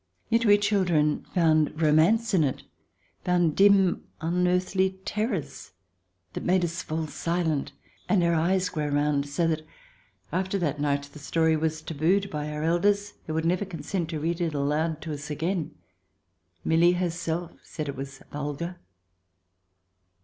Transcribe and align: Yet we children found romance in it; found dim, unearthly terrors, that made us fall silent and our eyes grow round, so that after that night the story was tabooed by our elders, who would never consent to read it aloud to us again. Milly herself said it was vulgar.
Yet 0.29 0.45
we 0.47 0.57
children 0.57 1.27
found 1.35 1.79
romance 1.79 2.33
in 2.33 2.43
it; 2.43 2.63
found 3.23 3.55
dim, 3.55 4.07
unearthly 4.19 4.99
terrors, 5.05 5.73
that 6.33 6.43
made 6.43 6.65
us 6.65 6.81
fall 6.81 7.05
silent 7.05 7.71
and 8.09 8.23
our 8.23 8.33
eyes 8.33 8.69
grow 8.69 8.87
round, 8.87 9.29
so 9.29 9.45
that 9.45 9.61
after 10.31 10.57
that 10.57 10.79
night 10.81 11.03
the 11.13 11.19
story 11.19 11.55
was 11.55 11.83
tabooed 11.83 12.31
by 12.31 12.49
our 12.49 12.63
elders, 12.63 13.13
who 13.27 13.35
would 13.35 13.45
never 13.45 13.63
consent 13.63 14.09
to 14.09 14.19
read 14.19 14.41
it 14.41 14.55
aloud 14.55 15.03
to 15.03 15.13
us 15.13 15.29
again. 15.29 15.75
Milly 16.65 16.93
herself 16.93 17.51
said 17.61 17.87
it 17.87 17.95
was 17.95 18.23
vulgar. 18.31 18.79